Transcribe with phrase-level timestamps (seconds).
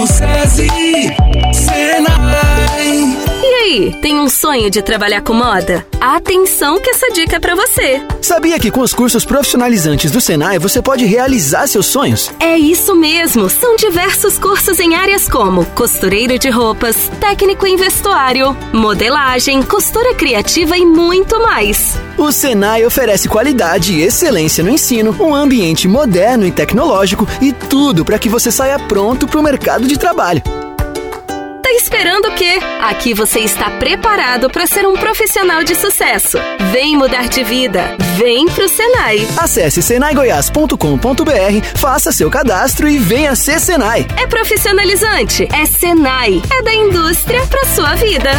[0.00, 0.39] tu sei
[3.70, 5.86] aí, tem um sonho de trabalhar com moda?
[6.00, 8.02] Atenção que essa dica é pra você.
[8.20, 12.32] Sabia que com os cursos profissionalizantes do Senai você pode realizar seus sonhos?
[12.40, 18.56] É isso mesmo, são diversos cursos em áreas como costureiro de roupas, técnico em vestuário,
[18.72, 21.96] modelagem, costura criativa e muito mais.
[22.18, 28.04] O Senai oferece qualidade e excelência no ensino, um ambiente moderno e tecnológico e tudo
[28.04, 30.42] para que você saia pronto para o mercado de trabalho.
[31.70, 32.58] Tá esperando o quê?
[32.80, 36.36] Aqui você está preparado para ser um profissional de sucesso.
[36.72, 37.96] Vem mudar de vida.
[38.16, 39.24] Vem pro Senai.
[39.36, 40.74] Acesse senaigoias.com.br,
[41.76, 44.04] faça seu cadastro e venha ser Senai.
[44.20, 48.30] É profissionalizante, é Senai, é da indústria para sua vida.